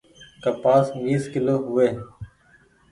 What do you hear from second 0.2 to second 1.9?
ڪپآس ويس ڪلو هووي۔